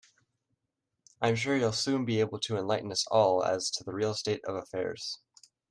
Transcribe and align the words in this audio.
I'm 1.21 1.35
sure 1.35 1.55
you'll 1.55 1.73
soon 1.73 2.05
be 2.05 2.21
able 2.21 2.39
to 2.39 2.57
enlighten 2.57 2.91
us 2.91 3.05
all 3.11 3.43
as 3.43 3.69
to 3.69 3.83
the 3.83 3.93
real 3.93 4.15
state 4.15 4.43
of 4.45 4.55
affairs. 4.55 5.19